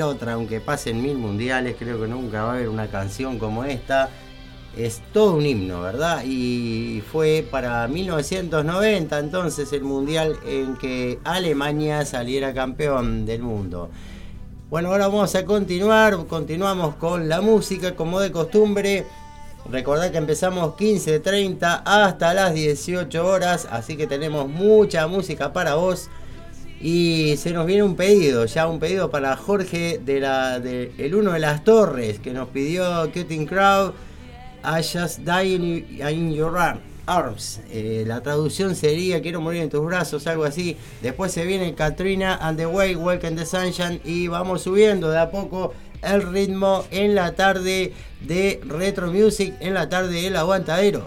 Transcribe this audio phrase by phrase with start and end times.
[0.00, 4.08] otra, aunque pasen mil mundiales, creo que nunca va a haber una canción como esta.
[4.76, 6.22] Es todo un himno, ¿verdad?
[6.24, 13.90] Y fue para 1990 entonces el mundial en que Alemania saliera campeón del mundo.
[14.70, 19.04] Bueno, ahora vamos a continuar, continuamos con la música como de costumbre.
[19.70, 26.08] Recordad que empezamos 15.30 hasta las 18 horas, así que tenemos mucha música para vos.
[26.82, 31.14] Y se nos viene un pedido, ya un pedido para Jorge de la de el
[31.14, 33.92] uno de las torres que nos pidió Cutting Crowd.
[34.64, 36.52] I just die in, your
[37.06, 37.60] arms.
[37.70, 40.76] Eh, la traducción sería quiero morir en tus brazos, algo así.
[41.02, 45.30] Después se viene Katrina and the Way, Welcome the Sunshine y vamos subiendo de a
[45.30, 51.04] poco el ritmo en la tarde de Retro Music, en la tarde del aguantadero.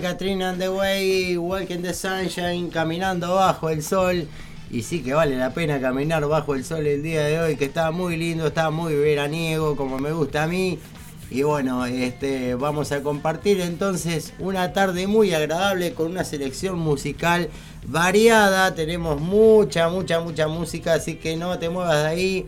[0.00, 4.28] Katrina the Way, Walking the Sunshine, caminando bajo el sol.
[4.70, 7.64] Y sí que vale la pena caminar bajo el sol el día de hoy, que
[7.64, 10.78] está muy lindo, está muy veraniego, como me gusta a mí.
[11.30, 17.50] Y bueno, este, vamos a compartir entonces una tarde muy agradable con una selección musical
[17.86, 18.74] variada.
[18.74, 22.46] Tenemos mucha, mucha, mucha música, así que no te muevas de ahí.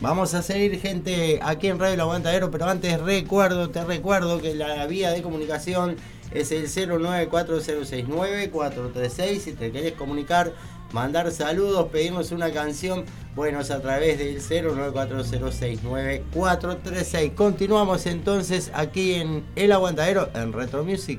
[0.00, 4.54] Vamos a seguir gente aquí en Radio El Aguantadero, pero antes recuerdo, te recuerdo que
[4.54, 5.96] la vía de comunicación
[6.34, 9.38] es el 094069436.
[9.38, 10.52] Si te querés comunicar,
[10.92, 17.34] mandar saludos, pedirnos una canción, bueno, es a través del 094069436.
[17.34, 21.18] Continuamos entonces aquí en El Aguantadero en Retro Music.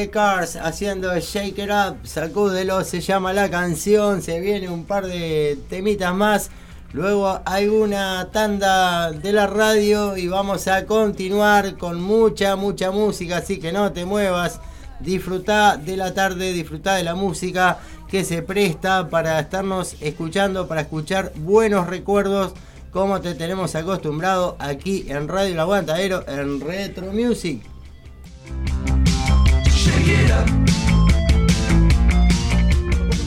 [0.00, 5.06] The Cars haciendo Shake It Up, sacúdelo, se llama la canción, se viene un par
[5.06, 6.50] de temitas más,
[6.94, 13.60] luego alguna tanda de la radio y vamos a continuar con mucha, mucha música, así
[13.60, 14.62] que no te muevas,
[15.00, 20.80] disfruta de la tarde, disfruta de la música que se presta para estarnos escuchando, para
[20.80, 22.54] escuchar buenos recuerdos
[22.90, 27.62] como te tenemos acostumbrado aquí en Radio El Aguantadero en Retro Music.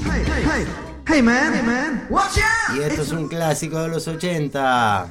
[0.06, 0.66] Hey, hey, hey,
[1.08, 2.76] hey man, hey man, watch out!
[2.76, 5.08] Y esto es un clásico de los 80.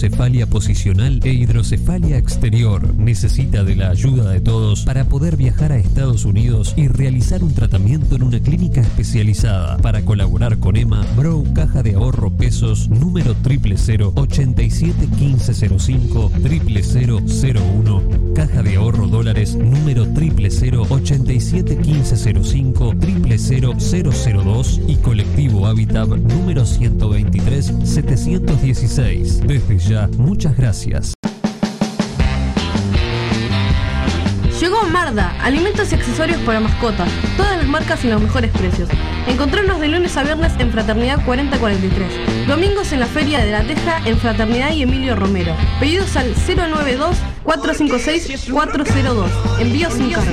[0.00, 2.94] De plagiocefalia posicional e hidrocefalia exterior.
[2.96, 7.54] Necesita de la ayuda de todos para poder viajar a Estados Unidos y realizar un
[7.54, 9.78] tratamiento en una clínica especializada.
[9.78, 18.62] Para colaborar con Emma, Bro Caja de Ahorro Pesos número 000 87 1505 0001 Caja
[18.62, 29.40] de Ahorro Dólares número 000 87 1505 00002 y Colectivo Habitat número 123 716.
[29.40, 31.14] Desde ya, muchas gracias.
[34.60, 38.90] Llegó Marda, alimentos y accesorios para mascotas, todas las marcas y los mejores precios.
[39.26, 44.02] Encontrarnos de lunes a viernes en Fraternidad 4043, domingos en la Feria de la Teja
[44.04, 45.54] en Fraternidad y Emilio Romero.
[45.80, 46.34] Pedidos al
[47.46, 49.60] 092-456-402.
[49.60, 50.30] Envío sin cargo.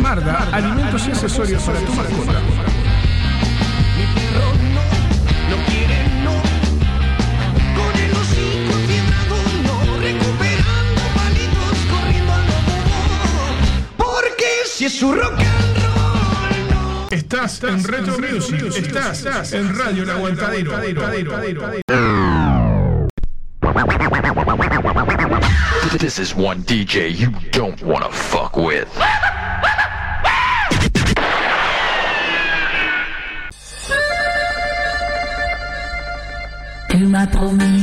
[0.00, 2.40] Marda, alimentos y accesorios para tu mascota.
[5.50, 6.32] No quiere no
[7.76, 12.44] Con el hocico fiebrado no Recuperando palitos Corriendo a lo
[13.96, 18.60] bobo Porque si es su rock and roll no Estás en Retro Music.
[18.76, 20.72] Estás en Radio El Aguantadero.
[26.16, 28.88] This is one DJ you don't want to fuck with.
[36.88, 37.75] Tu m'as promis.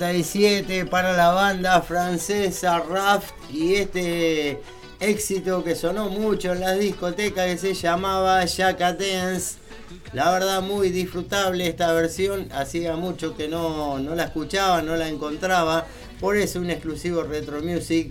[0.00, 4.58] 1987 para la banda francesa Raft y este
[4.98, 9.56] éxito que sonó mucho en las discotecas que se llamaba Jacka Dance.
[10.14, 15.06] La verdad muy disfrutable esta versión, hacía mucho que no, no la escuchaba, no la
[15.06, 15.84] encontraba,
[16.18, 18.10] por eso un exclusivo Retro Music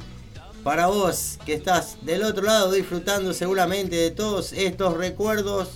[0.63, 5.69] para vos que estás del otro lado disfrutando seguramente de todos estos recuerdos.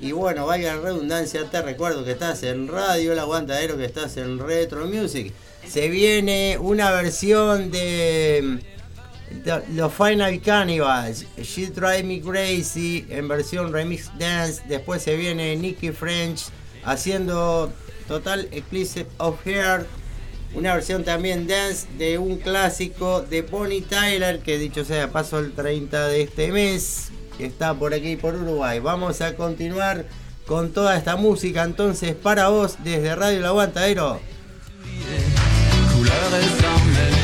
[0.00, 4.40] Y bueno, vaya redundancia, te recuerdo que estás en Radio El Aguantadero, que estás en
[4.40, 5.32] Retro Music.
[5.66, 8.58] Se viene una versión de,
[9.70, 14.62] los Final Cannibals, She Drive Me Crazy en versión remix dance.
[14.68, 16.44] Después se viene Nicky French
[16.84, 17.72] haciendo
[18.06, 19.86] Total Eclipse of Heart
[20.54, 25.52] una versión también dance de un clásico de Bonnie Tyler, que dicho sea paso el
[25.52, 28.78] 30 de este mes, está por aquí por Uruguay.
[28.78, 30.04] Vamos a continuar
[30.46, 34.20] con toda esta música entonces para vos desde Radio El Aguantadero.
[36.12, 37.21] eure Sommerlichter.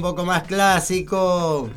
[0.00, 1.68] Un poco más clásico.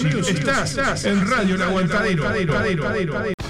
[0.00, 0.38] Music.
[0.38, 3.41] Estás en Radio El Aguantadero.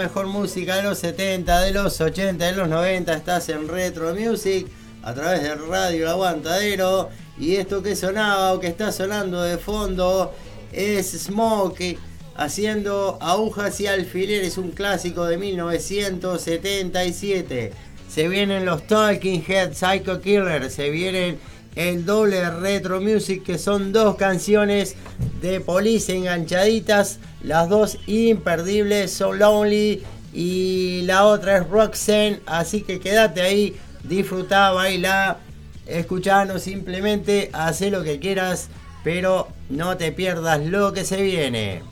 [0.00, 3.12] mejor música de los 70, de los 80, de los 90.
[3.12, 4.66] Estás en Retro Music
[5.02, 7.10] a través de Radio Aguantadero.
[7.38, 10.32] Y esto que sonaba o que está sonando de fondo
[10.72, 11.98] es Smoke
[12.34, 17.72] haciendo agujas y alfileres, un clásico de 1977.
[18.08, 21.38] Se vienen los Talking Head Psycho Killer, se vienen
[21.76, 24.96] el doble retro music que son dos canciones
[25.42, 32.40] de Police enganchaditas las dos imperdibles, So Lonely y la otra es Roxanne.
[32.46, 35.38] Así que quédate ahí, disfruta, baila,
[35.86, 38.68] escuchanos simplemente, haz lo que quieras,
[39.02, 41.82] pero no te pierdas lo que se viene.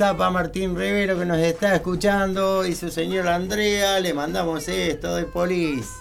[0.00, 5.24] Zapa, Martín Rivero que nos está escuchando y su señor Andrea, le mandamos esto de
[5.26, 5.99] Polis.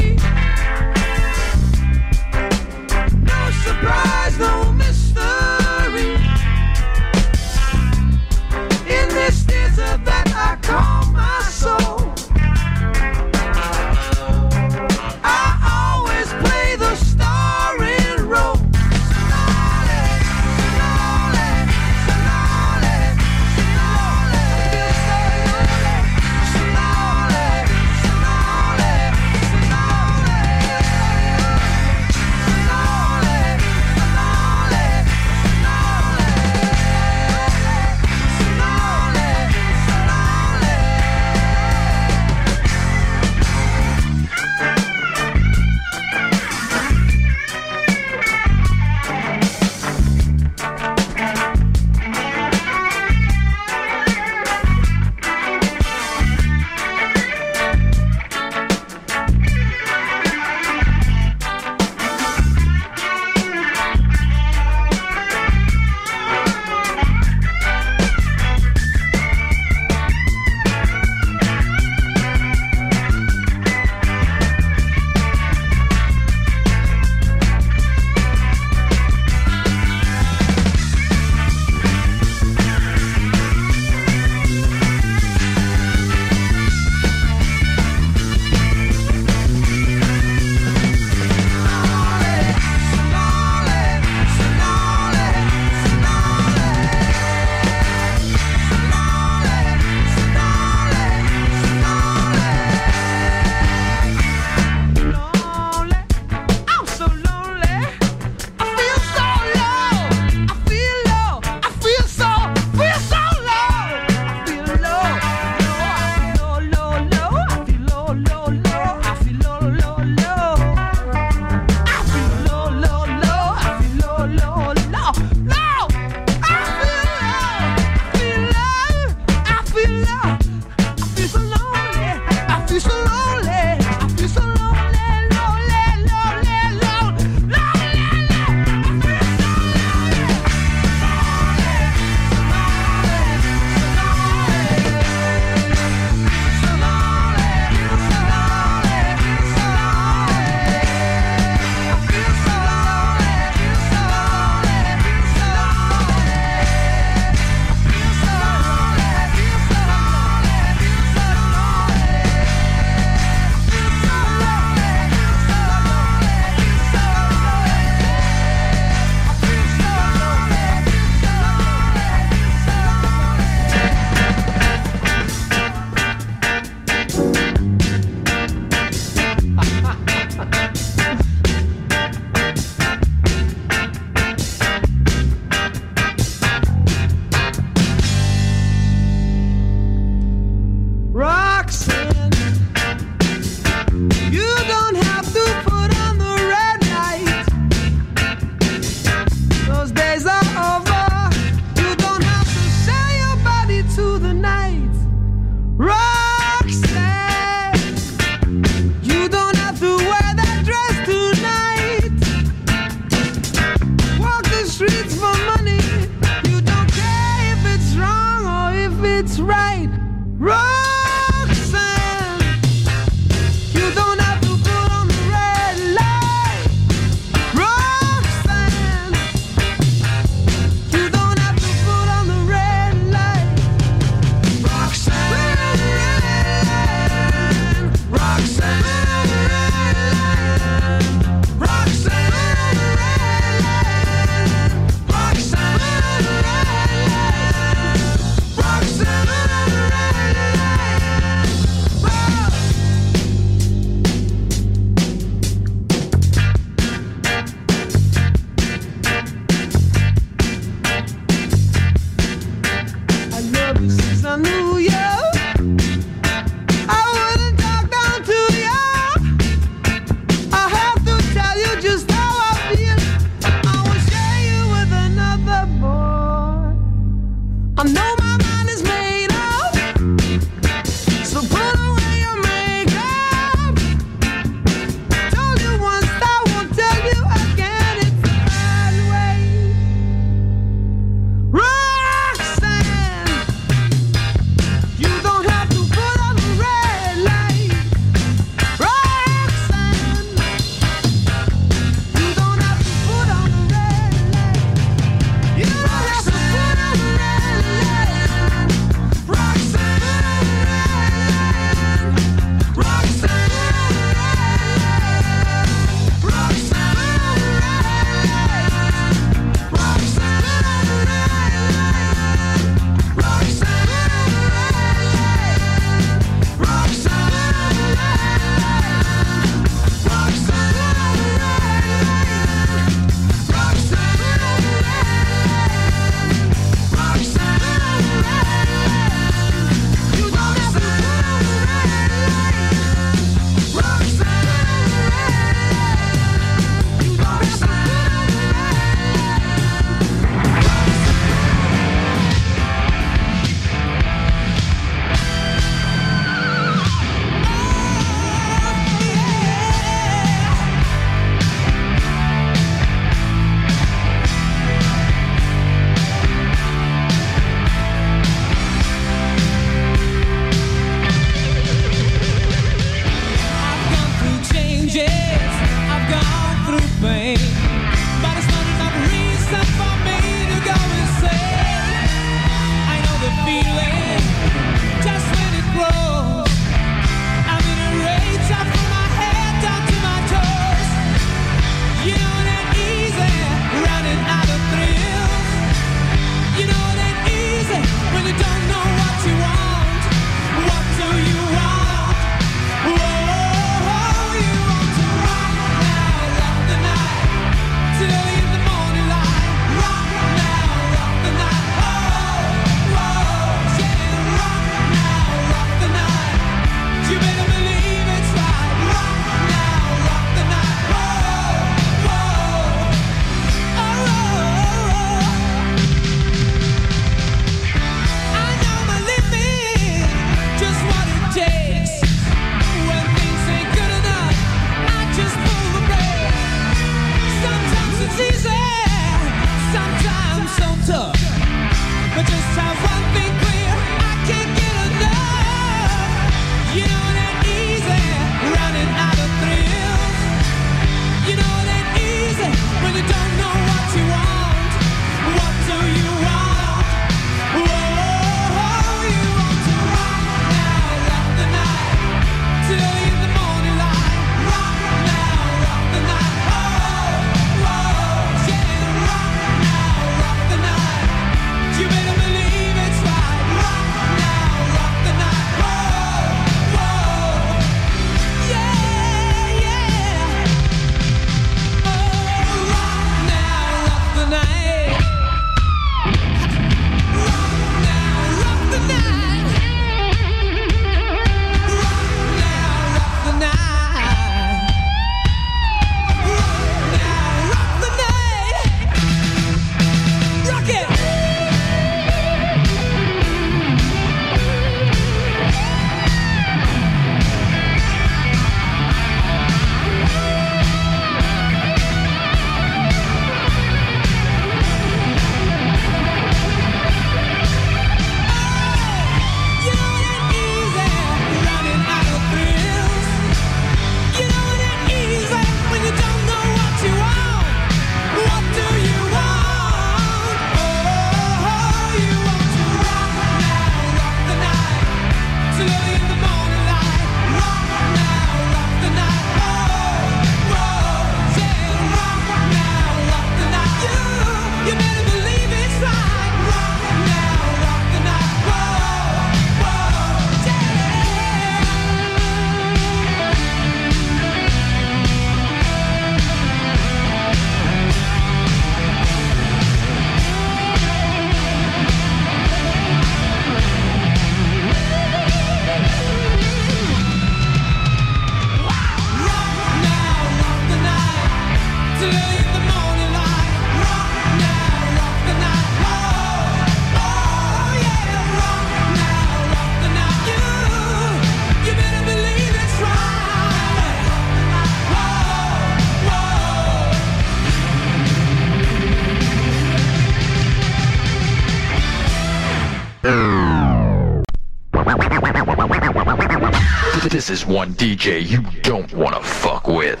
[597.10, 600.00] This is one DJ you don't wanna fuck with.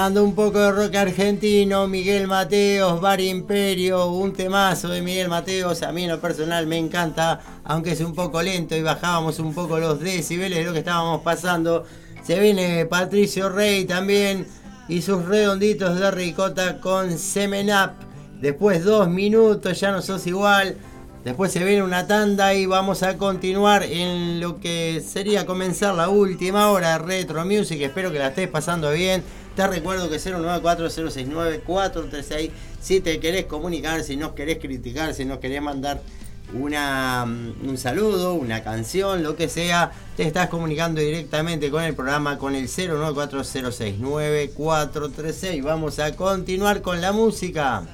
[0.00, 5.82] Sonando un poco de rock argentino, Miguel Mateos, Bar Imperio, un temazo de Miguel Mateos,
[5.82, 9.52] a mí en lo personal me encanta, aunque es un poco lento y bajábamos un
[9.52, 11.84] poco los decibeles de lo que estábamos pasando.
[12.22, 14.46] Se viene Patricio Rey también
[14.88, 17.90] y sus redonditos de ricota con Semen Up.
[18.40, 20.78] Después dos minutos, ya no sos igual.
[21.24, 26.08] Después se viene una tanda y vamos a continuar en lo que sería comenzar la
[26.08, 27.82] última hora de Retro Music.
[27.82, 29.22] Espero que la estés pasando bien.
[29.56, 32.50] Te recuerdo que 094-069-436.
[32.80, 36.00] Si te querés comunicar, si nos querés criticar, si nos querés mandar
[36.52, 41.94] una, mm, un saludo, una canción, lo que sea, te estás comunicando directamente con el
[41.94, 45.62] programa con el 094069436.
[45.62, 47.86] Vamos a continuar con la música.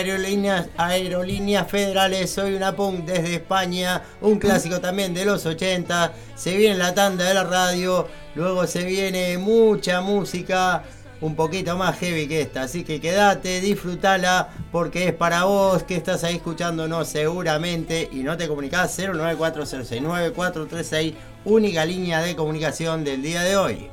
[0.00, 2.30] Aerolíneas, Aerolíneas Federales.
[2.30, 4.00] Soy una punk desde España.
[4.22, 6.14] Un clásico también de los 80.
[6.34, 8.08] Se viene la tanda de la radio.
[8.34, 10.84] Luego se viene mucha música.
[11.20, 12.62] Un poquito más heavy que esta.
[12.62, 14.48] Así que quédate, disfrútala.
[14.72, 18.08] Porque es para vos que estás ahí escuchándonos seguramente.
[18.10, 21.12] Y no te comunicás 094069436.
[21.44, 23.90] Única línea de comunicación del día de hoy.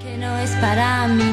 [0.00, 1.32] que no es para mí.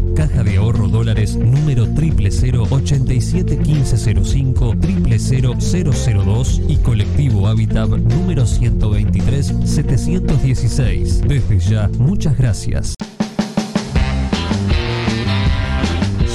[0.21, 11.21] Caja de Ahorro Dólares número 000 871505 00002 y Colectivo Habitat número 123 716.
[11.21, 12.93] Desde ya, muchas gracias.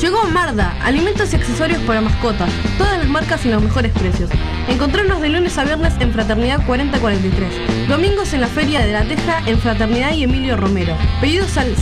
[0.02, 4.30] Llegó Marda, alimentos y accesorios para mascotas, todas las marcas y los mejores precios.
[4.68, 9.44] Encontrarnos de lunes a viernes en Fraternidad 4043, domingos en la Feria de la Teja
[9.46, 10.96] en Fraternidad y Emilio Romero.
[11.20, 11.76] Pedidos al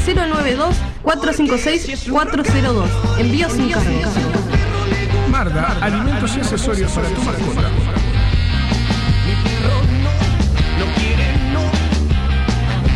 [1.05, 2.89] 092-456-402.
[3.19, 4.11] Envío sin cargo.
[5.31, 7.71] Marda, alimentos y accesorios para tu mascota.
[10.79, 11.63] No quiere, no.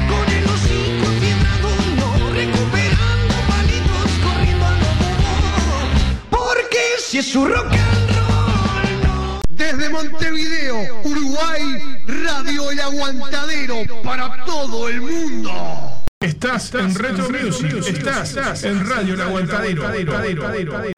[0.08, 2.08] Con el hocico quebrado, no.
[2.32, 6.46] Recuperando palitos, corriendo a lo bobo.
[6.46, 8.08] Porque si es su rock and
[9.50, 15.87] Desde Montevideo, Uruguay, Radio El Aguantadero para todo el mundo.
[16.38, 17.84] Estás en Retro Music.
[17.84, 20.97] Estás en Radio El Aguantadero.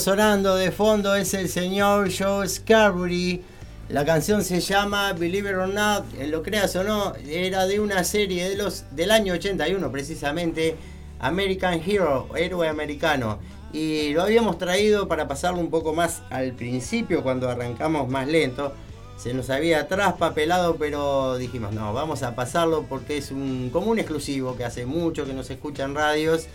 [0.00, 3.42] sonando de fondo es el señor Joe Scarbury.
[3.88, 7.78] La canción se llama Believe It or Not, eh, lo creas o no, era de
[7.80, 10.76] una serie de los, del año 81 precisamente,
[11.18, 13.38] American Hero, héroe americano.
[13.72, 18.72] Y lo habíamos traído para pasarlo un poco más al principio cuando arrancamos más lento.
[19.16, 24.56] Se nos había traspapelado, pero dijimos, no, vamos a pasarlo porque es un, como exclusivo
[24.56, 26.46] que hace mucho que nos escuchan radios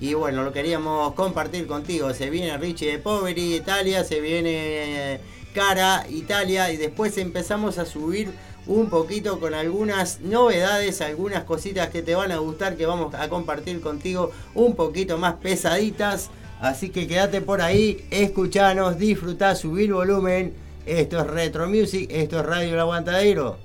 [0.00, 2.12] y bueno, lo queríamos compartir contigo.
[2.12, 5.20] Se viene Richie de Poveri, Italia, se viene eh,
[5.54, 6.72] Cara, Italia.
[6.72, 8.32] Y después empezamos a subir
[8.66, 13.28] un poquito con algunas novedades, algunas cositas que te van a gustar, que vamos a
[13.28, 16.30] compartir contigo un poquito más pesaditas.
[16.60, 20.54] Así que quédate por ahí, escuchanos, disfrutá, subir volumen.
[20.86, 23.58] Esto es Retro Music, esto es Radio El Aguantadero.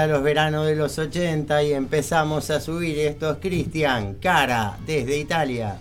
[0.00, 2.98] a los veranos de los 80 y empezamos a subir.
[2.98, 5.76] Esto es Cristian Cara desde Italia.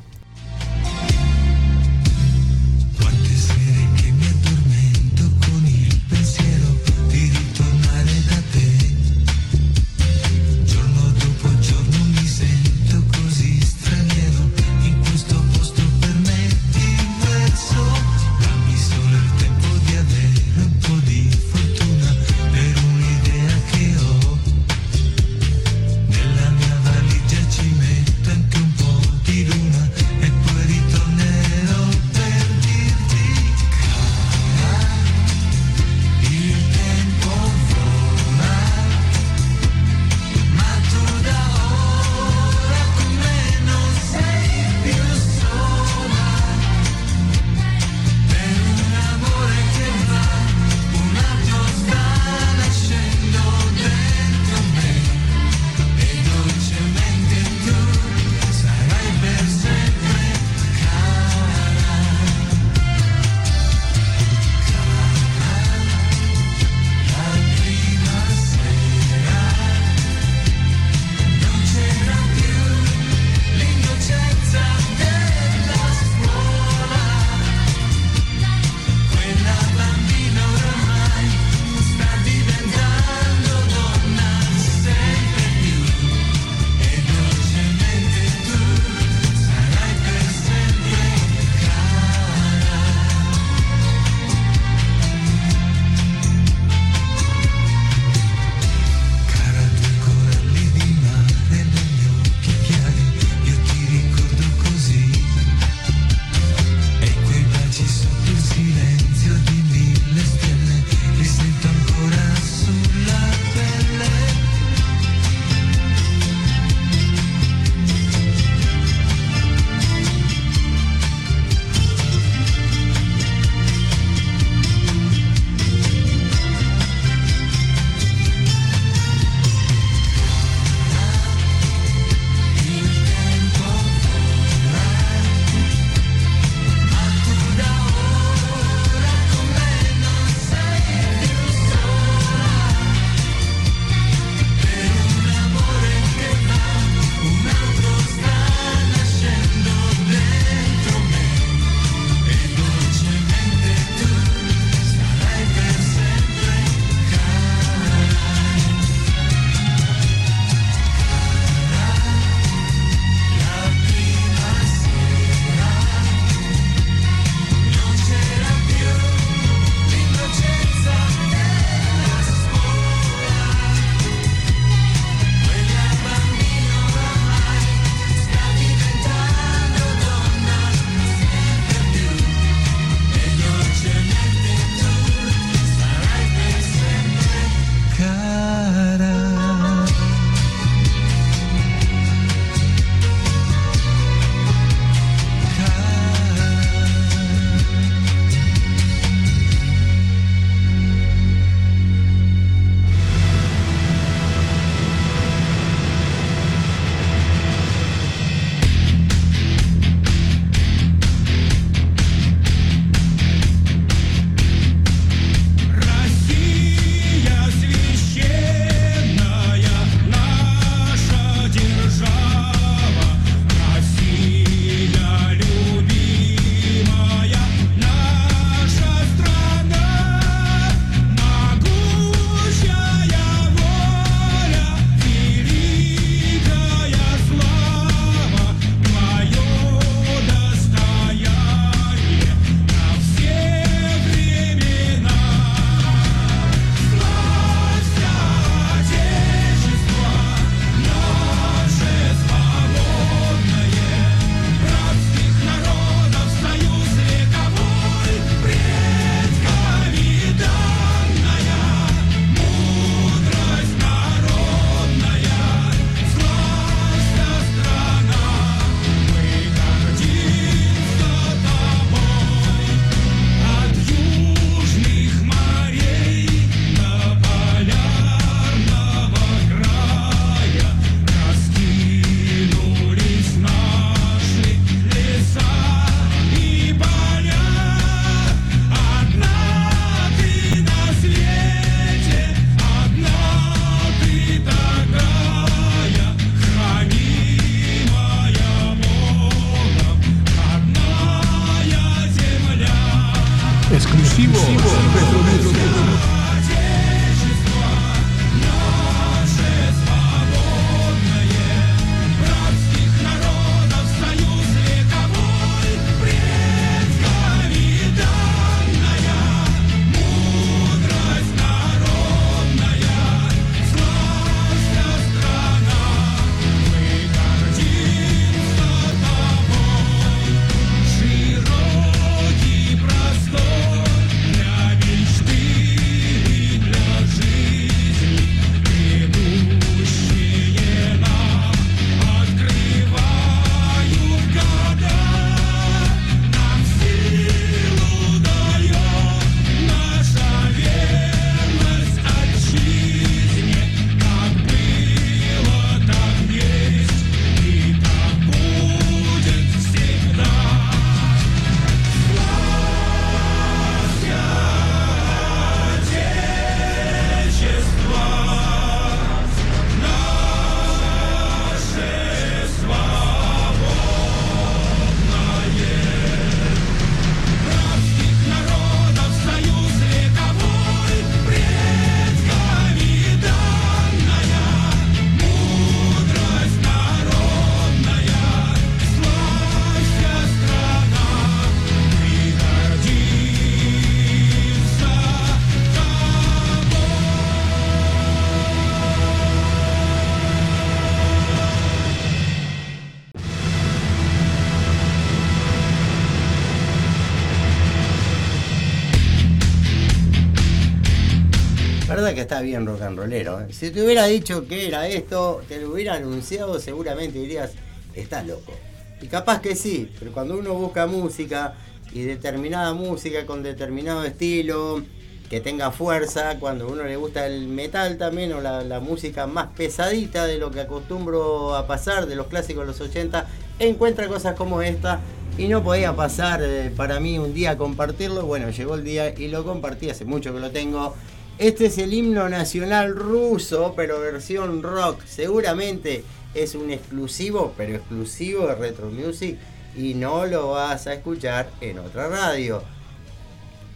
[412.29, 413.41] Está bien rock and rollero.
[413.41, 413.47] ¿eh?
[413.49, 417.53] Si te hubiera dicho que era esto, te lo hubiera anunciado, seguramente dirías,
[417.95, 418.53] estás loco.
[419.01, 421.55] Y capaz que sí, pero cuando uno busca música
[421.91, 424.83] y determinada música con determinado estilo,
[425.27, 429.47] que tenga fuerza, cuando uno le gusta el metal también o la, la música más
[429.57, 433.25] pesadita de lo que acostumbro a pasar, de los clásicos de los 80,
[433.57, 434.99] encuentra cosas como esta
[435.35, 438.27] y no podía pasar eh, para mí un día compartirlo.
[438.27, 440.93] Bueno, llegó el día y lo compartí, hace mucho que lo tengo.
[441.39, 445.01] Este es el himno nacional ruso, pero versión rock.
[445.05, 446.03] Seguramente
[446.33, 449.37] es un exclusivo, pero exclusivo de Retro Music
[449.73, 452.61] y no lo vas a escuchar en otra radio.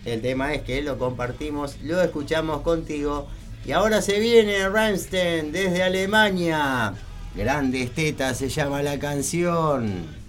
[0.04, 3.30] El tema es que lo compartimos, lo escuchamos contigo
[3.66, 6.94] y ahora se viene Rammstein desde Alemania.
[7.34, 10.23] Grandes tetas se llama la canción.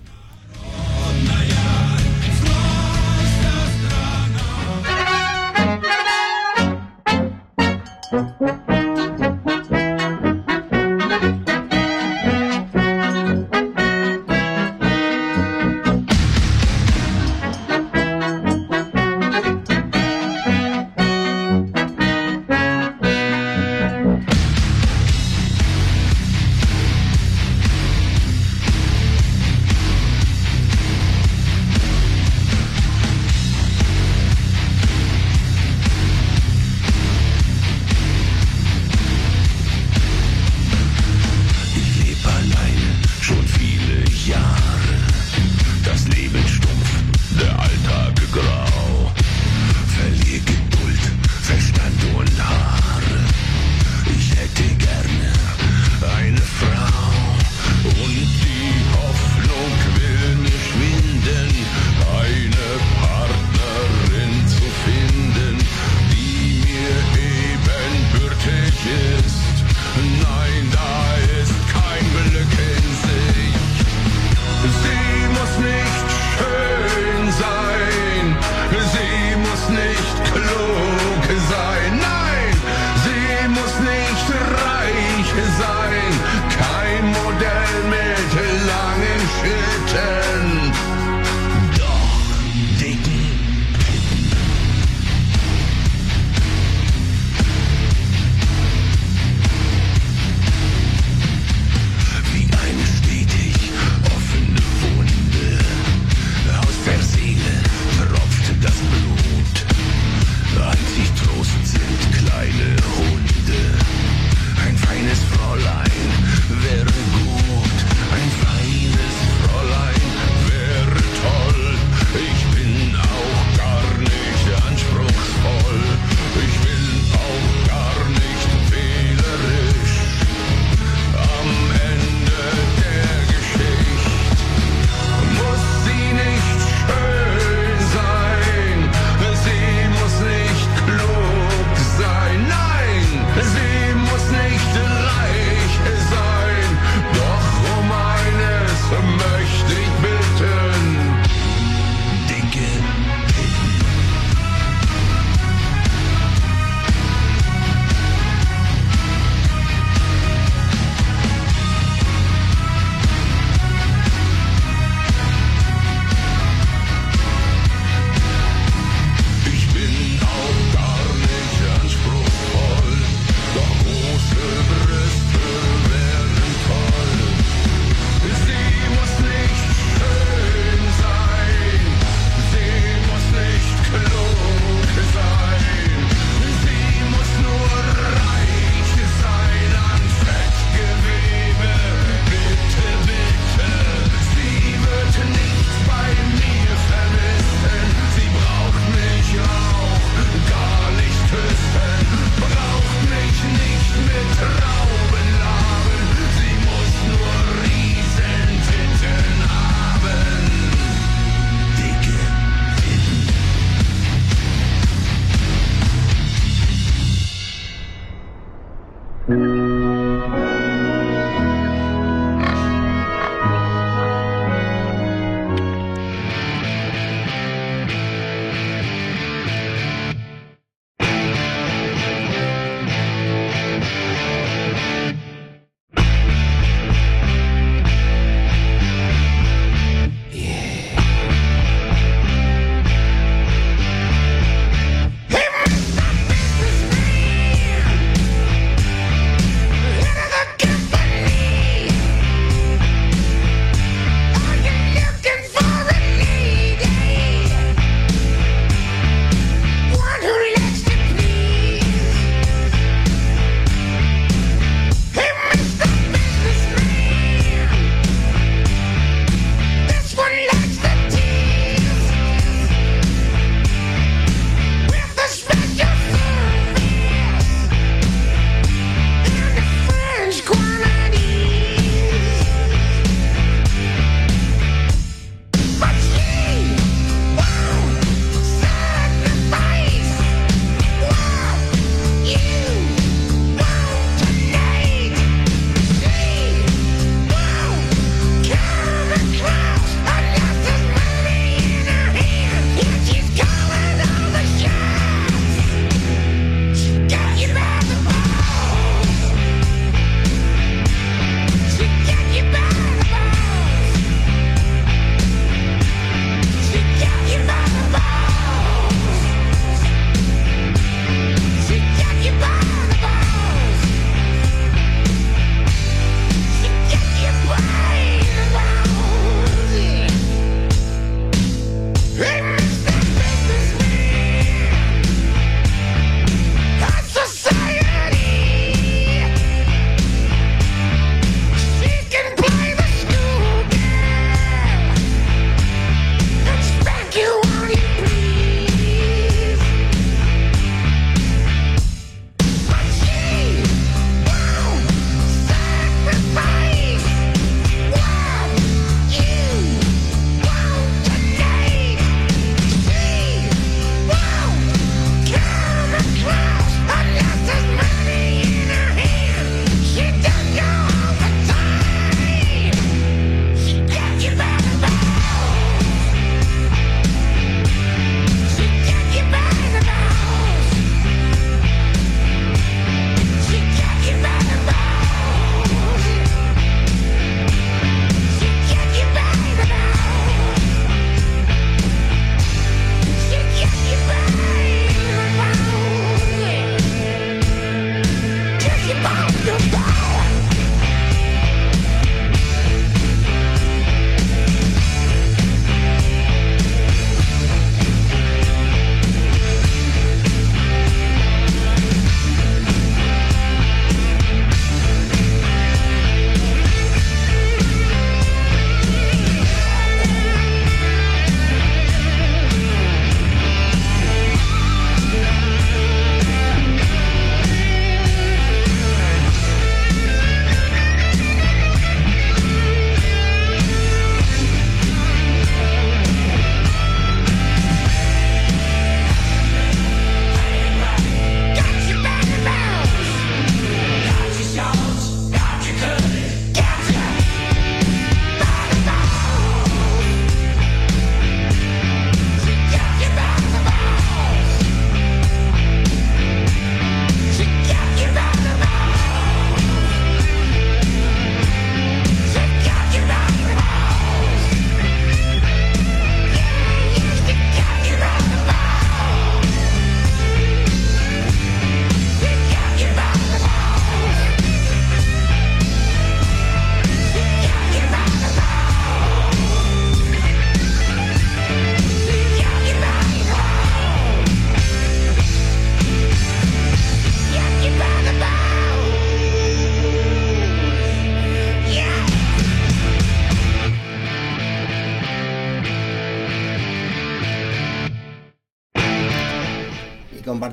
[8.14, 8.73] Música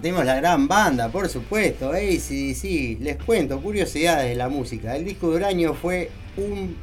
[0.02, 1.92] compartimos la gran banda, por supuesto.
[1.92, 3.00] ACDC.
[3.02, 4.96] Les cuento curiosidades de la música.
[4.96, 6.76] El disco de Uraño fue un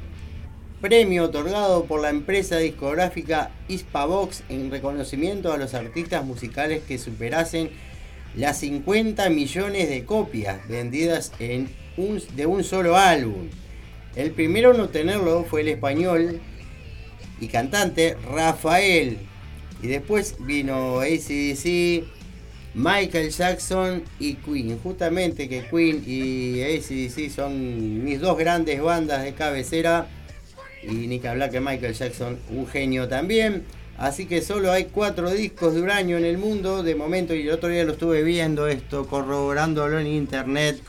[0.80, 7.70] premio otorgado por la empresa discográfica Hispavox en reconocimiento a los artistas musicales que superasen
[8.36, 13.48] las 50 millones de copias vendidas de un solo álbum.
[14.14, 16.40] El primero en obtenerlo fue el español
[17.40, 19.18] y cantante Rafael.
[19.82, 22.04] Y después vino ACDC,
[22.74, 24.78] Michael Jackson y Queen.
[24.78, 30.06] Justamente que Queen y ACDC son mis dos grandes bandas de cabecera.
[30.82, 33.64] Y ni que hablar que Michael Jackson, un genio también.
[33.96, 37.34] Así que solo hay cuatro discos de Uranio en el mundo de momento.
[37.34, 40.80] Y el otro día lo estuve viendo esto, corroborándolo en internet.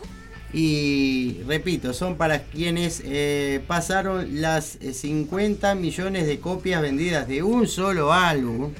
[0.53, 7.43] Y repito, son para quienes eh, pasaron las eh, 50 millones de copias vendidas de
[7.43, 8.71] un solo álbum.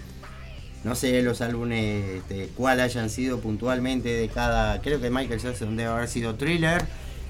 [0.90, 4.82] No sé los álbumes este, cuál hayan sido puntualmente de cada.
[4.82, 6.82] Creo que Michael Jackson debe haber sido thriller,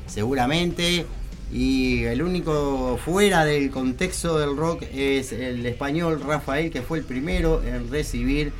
[0.07, 1.05] seguramente.
[1.51, 7.03] Y el único fuera del contexto del rock es el español Rafael, que fue el
[7.03, 8.53] primero en recibir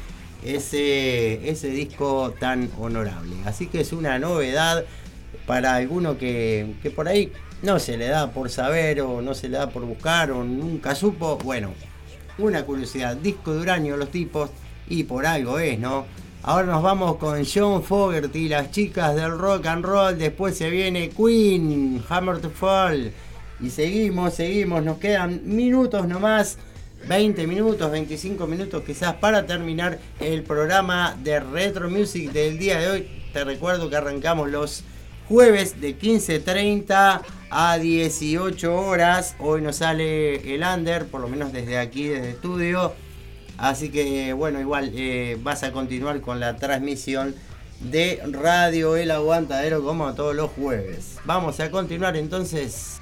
[0.44, 3.38] ese, ese disco tan honorable.
[3.46, 4.84] Así que es una novedad
[5.48, 7.32] para alguno que, que por ahí
[7.62, 10.94] no se le da por saber o no se le da por buscar o nunca
[10.94, 11.38] supo.
[11.38, 11.72] Bueno,
[12.38, 14.50] una curiosidad, disco de uranio los tipos
[14.90, 16.06] y por algo es, ¿no?
[16.42, 20.18] Ahora nos vamos con John Fogerty, las chicas del rock and roll.
[20.18, 23.12] Después se viene Queen, Hammer to Fall.
[23.60, 24.84] Y seguimos, seguimos.
[24.84, 26.58] Nos quedan minutos nomás.
[27.08, 32.90] 20 minutos, 25 minutos quizás para terminar el programa de Retro Music del día de
[32.90, 33.08] hoy.
[33.32, 34.84] Te recuerdo que arrancamos los
[35.28, 39.36] jueves de 15.30 a 18 horas.
[39.40, 42.94] Hoy nos sale el under, por lo menos desde aquí, desde estudio.
[43.60, 47.36] Así que bueno, igual eh, vas a continuar con la transmisión
[47.82, 51.18] de Radio El Aguantadero como todos los jueves.
[51.26, 53.02] Vamos a continuar entonces.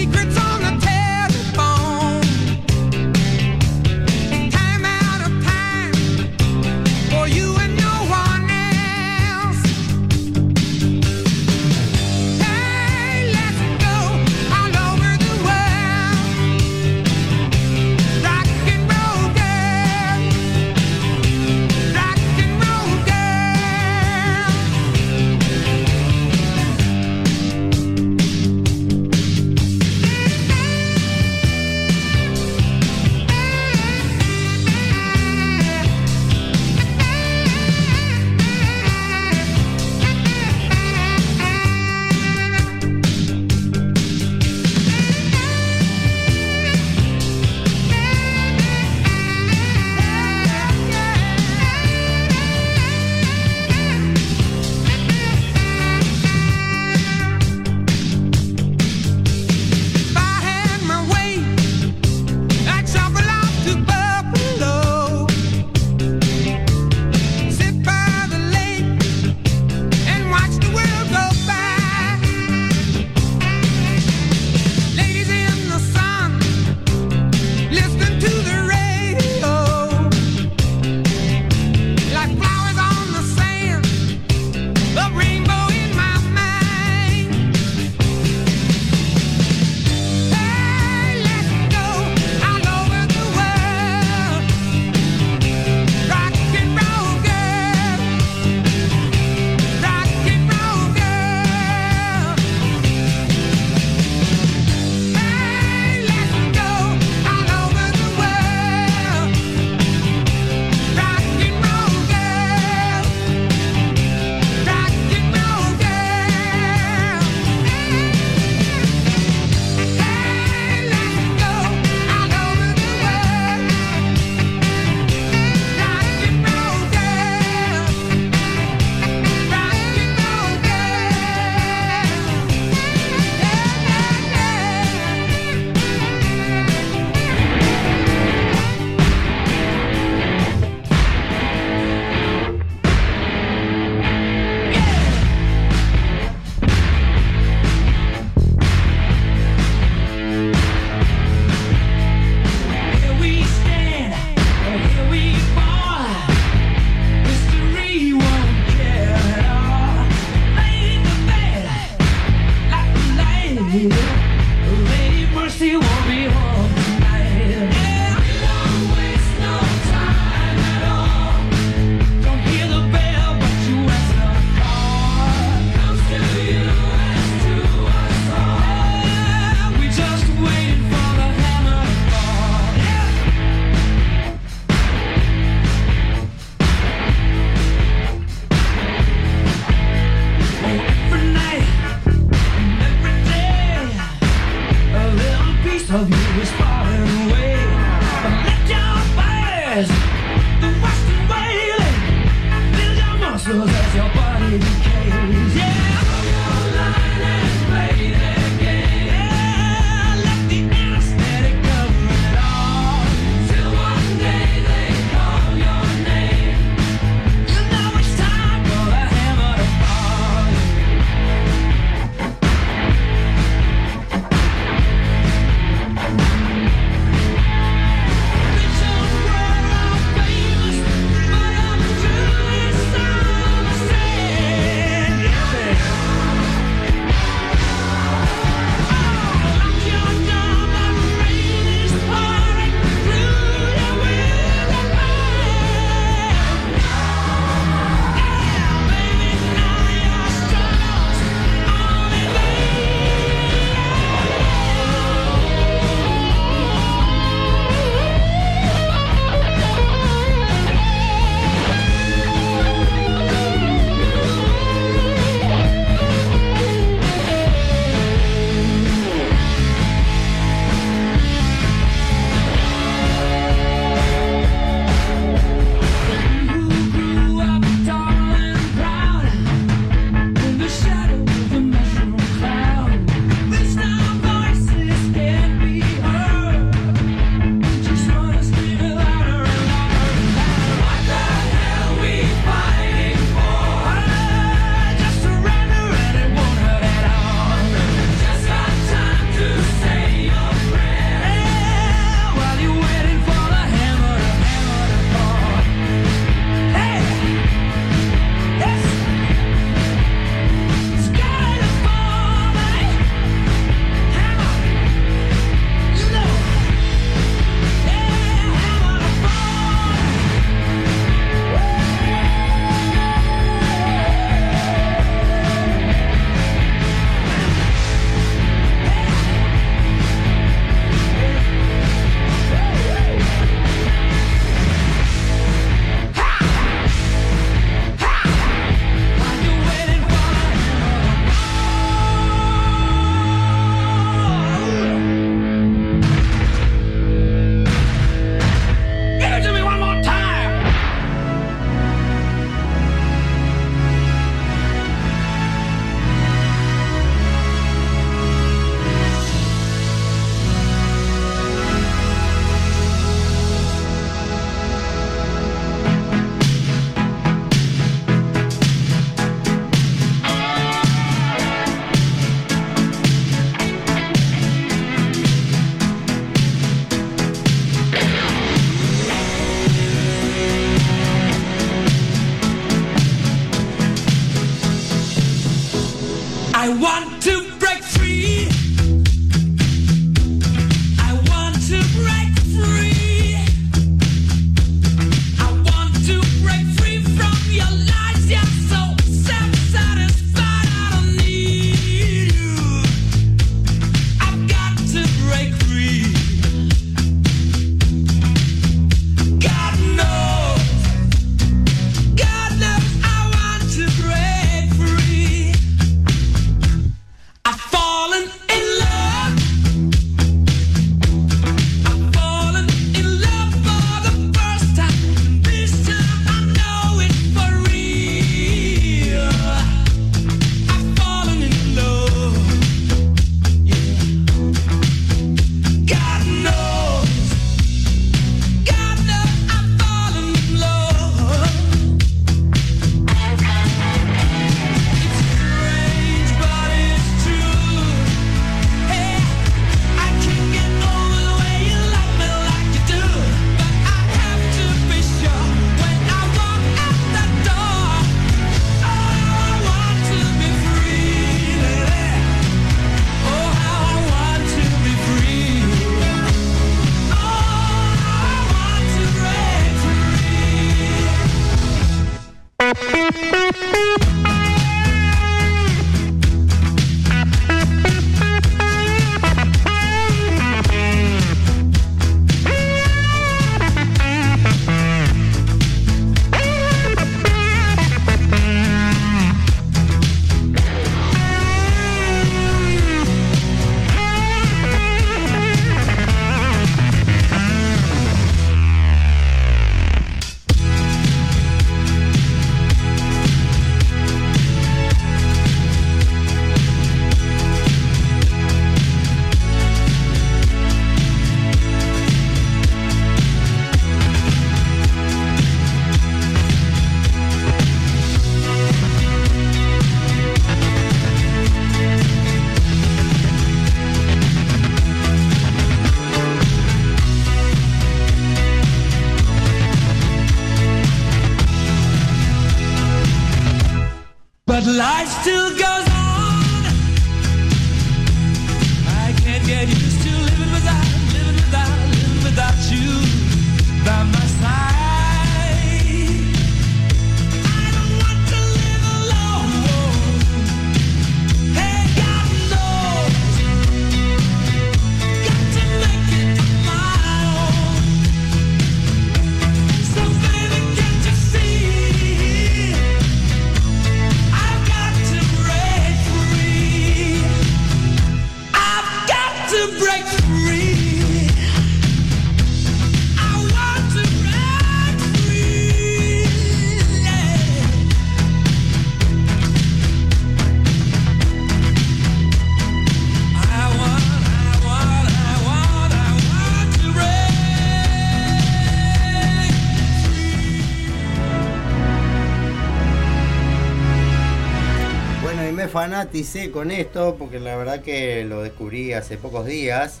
[596.52, 600.00] Con esto porque la verdad que lo descubrí hace pocos días.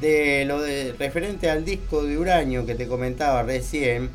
[0.00, 0.62] De lo
[0.98, 4.10] referente al disco de uranio que te comentaba recién.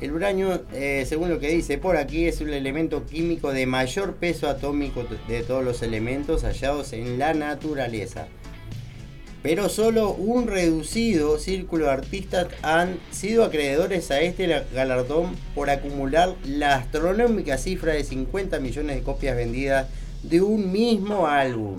[0.00, 4.14] El uranio, eh, según lo que dice por aquí, es un elemento químico de mayor
[4.14, 8.26] peso atómico de todos los elementos hallados en la naturaleza.
[9.42, 16.34] Pero solo un reducido círculo de artistas han sido acreedores a este galardón por acumular
[16.44, 19.88] la astronómica cifra de 50 millones de copias vendidas
[20.22, 21.76] de un mismo álbum.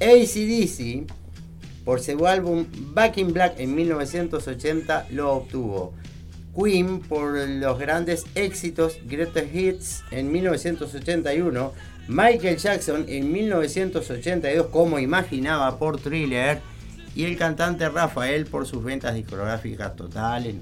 [0.00, 1.06] ACDC,
[1.84, 5.94] por su álbum Back in Black en 1980, lo obtuvo.
[6.54, 11.72] Queen, por los grandes éxitos Greatest Hits en 1981.
[12.08, 16.60] Michael Jackson en 1982, como imaginaba por Thriller
[17.14, 20.56] y el cantante Rafael por sus ventas discográficas totales.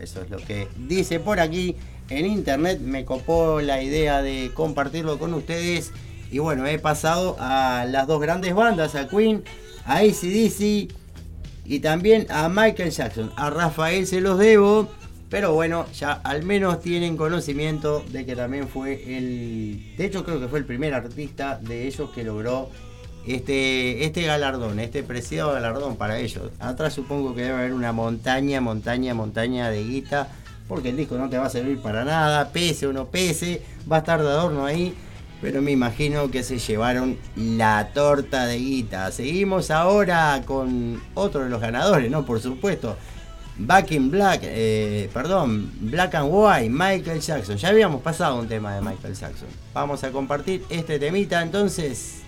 [0.00, 1.76] Eso es lo que dice por aquí
[2.08, 2.80] en internet.
[2.80, 5.92] Me copó la idea de compartirlo con ustedes.
[6.32, 9.44] Y bueno, he pasado a las dos grandes bandas, a Queen,
[9.84, 10.90] a ACDC
[11.66, 13.30] y también a Michael Jackson.
[13.36, 14.88] A Rafael se los debo.
[15.28, 19.94] Pero bueno, ya al menos tienen conocimiento de que también fue el...
[19.96, 22.70] De hecho creo que fue el primer artista de ellos que logró
[23.26, 26.50] este, este galardón, este preciado galardón para ellos.
[26.60, 30.28] Atrás supongo que debe haber una montaña, montaña, montaña de guita,
[30.68, 33.96] porque el disco no te va a servir para nada, pese o no pese, va
[33.96, 34.94] a estar de adorno ahí,
[35.42, 39.10] pero me imagino que se llevaron la torta de guita.
[39.10, 42.24] Seguimos ahora con otro de los ganadores, ¿no?
[42.24, 42.96] Por supuesto.
[43.58, 47.56] Back in Black, eh, perdón, Black and White, Michael Jackson.
[47.56, 49.48] Ya habíamos pasado un tema de Michael Jackson.
[49.74, 52.22] Vamos a compartir este temita entonces.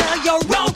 [0.00, 0.73] Either you're wrong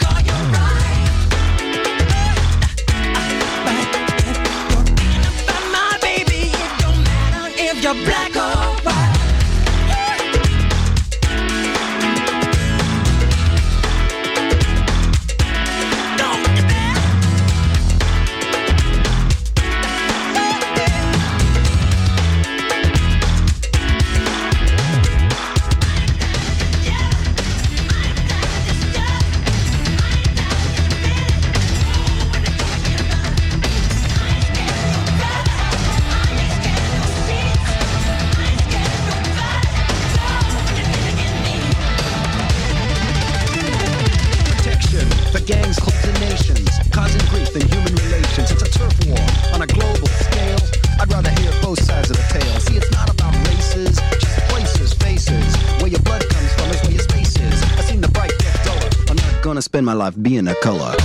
[59.98, 60.97] life being a color.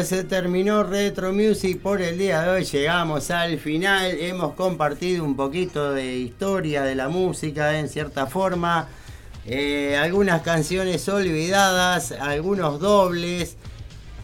[0.00, 5.36] Se terminó Retro Music por el día de hoy, llegamos al final, hemos compartido un
[5.36, 8.88] poquito de historia de la música en cierta forma,
[9.44, 13.56] eh, algunas canciones olvidadas, algunos dobles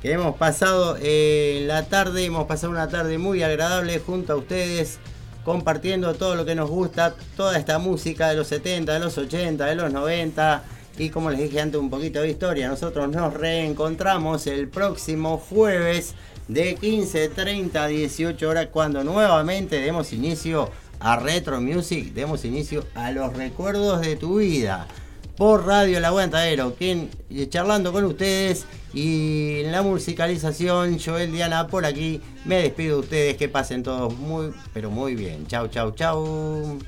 [0.01, 4.99] que hemos pasado eh, la tarde, hemos pasado una tarde muy agradable junto a ustedes,
[5.45, 9.67] compartiendo todo lo que nos gusta, toda esta música de los 70, de los 80,
[9.67, 10.65] de los 90
[10.99, 16.15] y como les dije antes un poquito de historia, nosotros nos reencontramos el próximo jueves
[16.49, 20.71] de 15.30 a 18 horas cuando nuevamente demos inicio
[21.01, 24.89] a Retro Music, demos inicio a los recuerdos de tu vida
[25.37, 27.11] por Radio El Aguantadero, quien
[27.49, 33.37] charlando con ustedes y en la musicalización, Joel Diana por aquí, me despido de ustedes,
[33.37, 35.47] que pasen todos muy, pero muy bien.
[35.47, 36.79] Chau, chau, chau.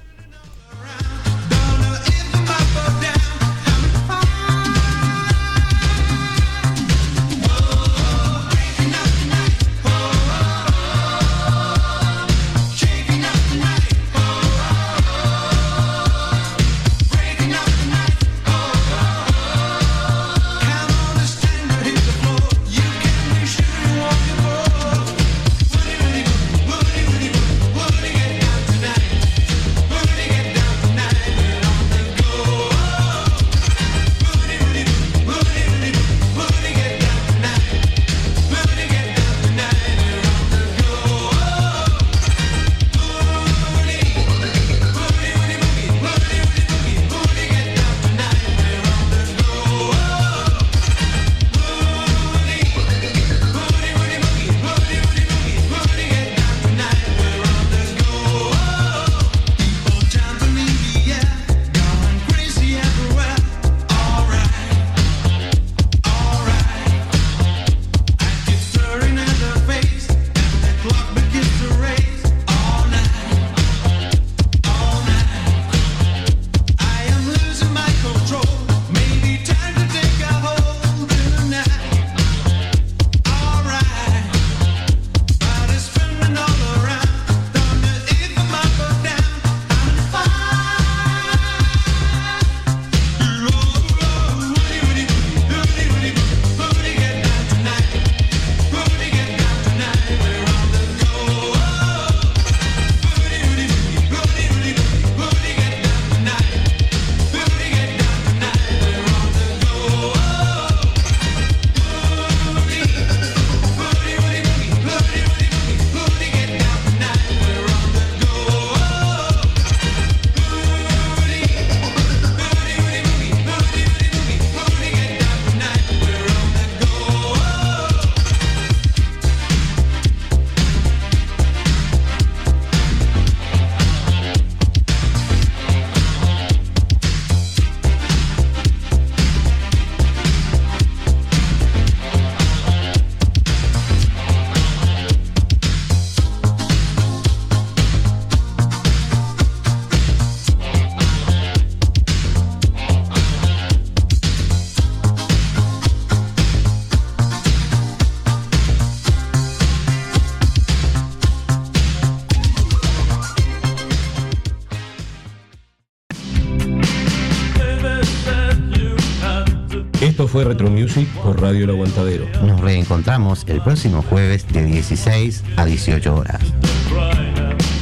[171.50, 172.28] Radio El Aguantadero.
[172.46, 176.40] Nos reencontramos el próximo jueves de 16 a 18 horas.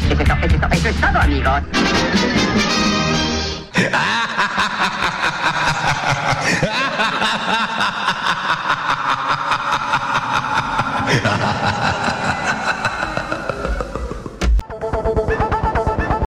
[0.08, 1.62] Eso es, to- eso es to- eso es todo, amigos.